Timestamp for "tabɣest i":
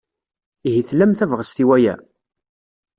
1.13-1.65